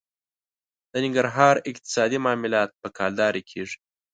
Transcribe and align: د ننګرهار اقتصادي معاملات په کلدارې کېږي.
د 0.91 0.93
ننګرهار 1.03 1.55
اقتصادي 1.71 2.17
معاملات 2.25 2.69
په 2.81 2.87
کلدارې 2.97 3.41
کېږي. 3.49 3.77